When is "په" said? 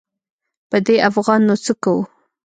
0.69-0.77